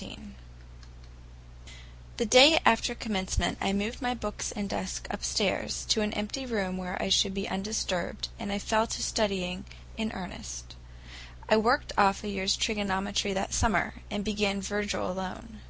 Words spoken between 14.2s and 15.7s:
began Virgil alone.